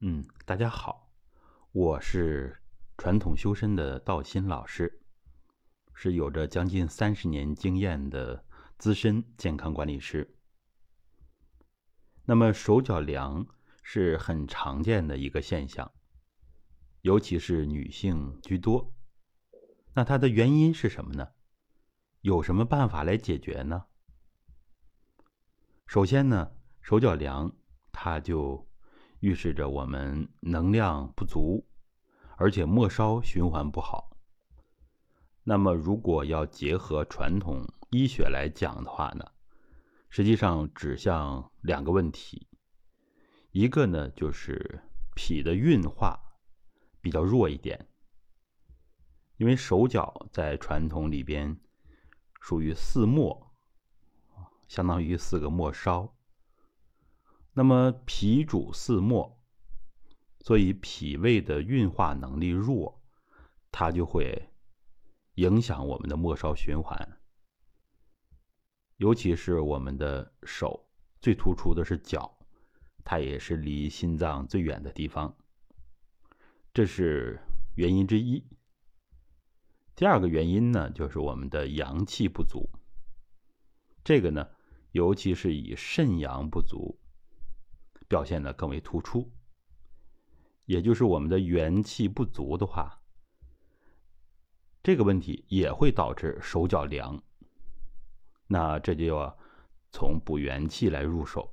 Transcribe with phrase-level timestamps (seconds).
[0.00, 1.10] 嗯，大家好，
[1.72, 2.62] 我是
[2.98, 5.00] 传统修身的道心老师，
[5.94, 8.44] 是有着将近三十年经验的
[8.76, 10.36] 资深健康管理师。
[12.26, 13.46] 那么手脚凉
[13.82, 15.90] 是很常见的一个现象，
[17.00, 18.92] 尤其是女性居多。
[19.94, 21.28] 那它的原因是什么呢？
[22.20, 23.86] 有什么办法来解决呢？
[25.86, 26.52] 首先呢，
[26.82, 27.56] 手脚凉，
[27.90, 28.65] 它就
[29.20, 31.66] 预示着我们能量不足，
[32.36, 34.16] 而且末梢循环不好。
[35.42, 39.24] 那么，如果要结合传统医学来讲的话呢，
[40.10, 42.48] 实际上指向两个问题，
[43.52, 44.82] 一个呢就是
[45.14, 46.20] 脾的运化
[47.00, 47.88] 比较弱一点，
[49.36, 51.58] 因为手脚在传统里边
[52.40, 53.54] 属于四末，
[54.66, 56.15] 相当于四个末梢。
[57.58, 59.42] 那么脾主四末，
[60.40, 63.02] 所以脾胃的运化能力弱，
[63.72, 64.50] 它就会
[65.36, 67.18] 影响我们的末梢循环。
[68.98, 70.86] 尤其是我们的手，
[71.22, 72.38] 最突出的是脚，
[73.02, 75.34] 它也是离心脏最远的地方。
[76.74, 77.40] 这是
[77.74, 78.44] 原因之一。
[79.94, 82.68] 第二个原因呢，就是我们的阳气不足。
[84.04, 84.46] 这个呢，
[84.92, 87.00] 尤其是以肾阳不足。
[88.08, 89.30] 表现的更为突出，
[90.64, 93.00] 也就是我们的元气不足的话，
[94.82, 97.22] 这个问题也会导致手脚凉。
[98.46, 99.36] 那这就要
[99.90, 101.52] 从补元气来入手。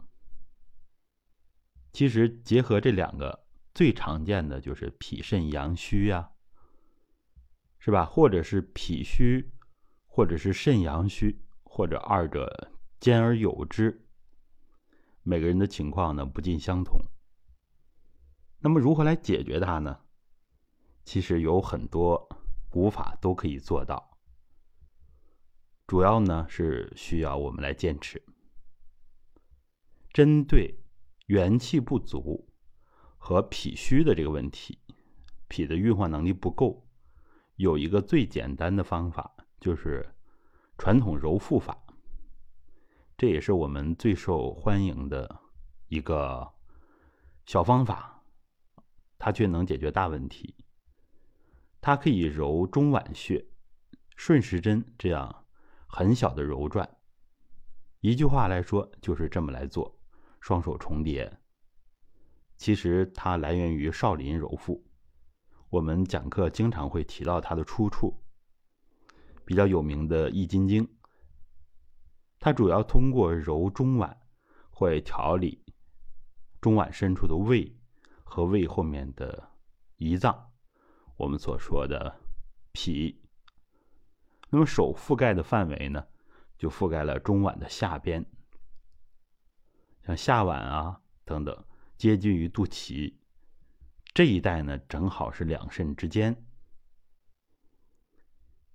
[1.91, 6.31] 其实结合这两个，最常见的就是脾肾阳虚呀，
[7.79, 8.05] 是吧？
[8.05, 9.51] 或者是脾虚，
[10.05, 14.02] 或者是肾阳虚，或者二者兼而有之。
[15.23, 16.99] 每个人的情况呢不尽相同，
[18.59, 20.01] 那么如何来解决它呢？
[21.05, 22.29] 其实有很多
[22.69, 24.17] 古法都可以做到，
[25.87, 28.21] 主要呢是需要我们来坚持。
[30.11, 30.83] 针对
[31.27, 32.49] 元气不足
[33.17, 34.79] 和脾虚的这个问题，
[35.47, 36.87] 脾的运化能力不够，
[37.55, 40.15] 有一个最简单的方法，就是
[40.77, 41.82] 传统揉腹法。
[43.23, 45.39] 这也是我们最受欢迎的
[45.87, 46.45] 一个
[47.45, 48.21] 小方法，
[49.17, 50.53] 它却能解决大问题。
[51.79, 53.47] 它可以揉中脘穴、
[54.17, 55.45] 顺时针这样
[55.87, 56.97] 很小的揉转。
[58.01, 59.97] 一句话来说，就是这么来做：
[60.41, 61.39] 双手重叠。
[62.57, 64.85] 其实它来源于少林揉腹，
[65.69, 68.21] 我们讲课经常会提到它的出处。
[69.45, 70.85] 比较有名的《易筋经》。
[72.43, 74.17] 它主要通过揉中脘，
[74.69, 75.63] 会调理
[76.59, 77.73] 中脘深处的胃
[78.25, 79.49] 和胃后面的
[79.99, 80.51] 胰脏，
[81.15, 82.19] 我们所说的
[82.73, 83.17] 脾。
[84.49, 86.05] 那么手覆盖的范围呢，
[86.57, 88.25] 就覆盖了中脘的下边，
[90.05, 91.65] 像下脘啊等等，
[91.97, 93.13] 接近于肚脐
[94.13, 96.45] 这一带呢，正好是两肾之间，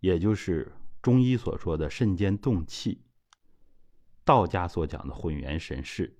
[0.00, 3.04] 也就是中医所说的肾间动气。
[4.28, 6.14] 道家所讲的混元神事。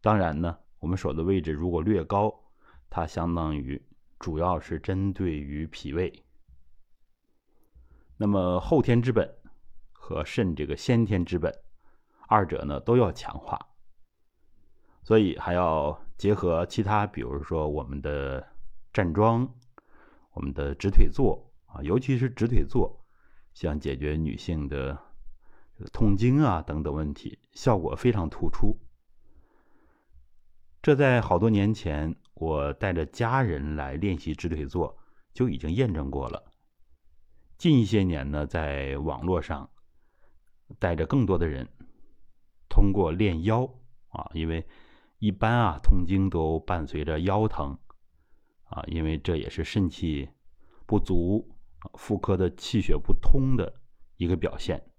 [0.00, 2.34] 当然呢，我们手的位置如果略高，
[2.88, 3.78] 它相当于
[4.18, 6.10] 主要是针对于脾胃。
[8.16, 9.30] 那么后天之本
[9.92, 11.54] 和肾这个先天之本，
[12.26, 13.58] 二者呢都要强化，
[15.02, 18.48] 所以还要结合其他，比如说我们的
[18.94, 19.46] 站桩、
[20.32, 23.04] 我们的直腿坐啊，尤其是直腿坐，
[23.52, 25.11] 想解决女性的。
[25.92, 28.78] 痛经啊等等问题，效果非常突出。
[30.80, 34.98] 这在好多年前，我带着家人来练习直腿坐，
[35.32, 36.44] 就已经验证过了。
[37.56, 39.70] 近一些年呢，在网络上
[40.78, 41.68] 带着更多的人，
[42.68, 43.64] 通过练腰
[44.08, 44.66] 啊，因为
[45.18, 47.78] 一般啊痛经都伴随着腰疼
[48.64, 50.28] 啊，因为这也是肾气
[50.86, 51.56] 不足、
[51.94, 53.80] 妇科的气血不通的
[54.16, 54.91] 一个表现。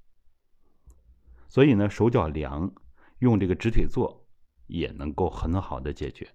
[1.53, 2.73] 所以呢，手脚凉，
[3.19, 4.25] 用这个直腿坐
[4.65, 6.27] 也能够很好的解决。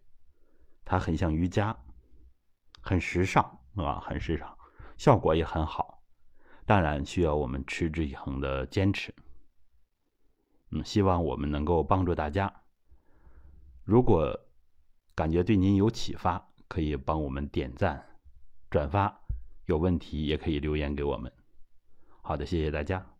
[0.85, 1.77] 它很像瑜伽，
[2.81, 3.43] 很时尚
[3.75, 4.57] 啊，很时尚，
[4.97, 6.05] 效果也很好。
[6.65, 9.13] 当然需要我们持之以恒的坚持。
[10.71, 12.63] 嗯，希望我们能够帮助大家。
[13.83, 14.39] 如果
[15.17, 18.07] 感觉对您有启发，可以帮我们点赞、
[18.71, 19.21] 转发。
[19.65, 21.33] 有问题也可以留言给我们。
[22.23, 23.18] 好的，谢谢大家。